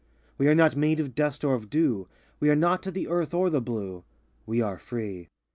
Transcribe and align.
We 0.39 0.47
are 0.47 0.55
not 0.55 0.75
made 0.75 0.99
of 0.99 1.13
dust 1.13 1.43
or 1.45 1.53
of 1.53 1.69
dew; 1.69 2.07
We 2.39 2.49
are 2.49 2.55
not 2.55 2.87
of 2.87 2.95
the 2.95 3.07
earth 3.07 3.35
or 3.35 3.51
the 3.51 3.61
blue: 3.61 4.03
We 4.47 4.59
are 4.59 4.79
free. 4.79 5.29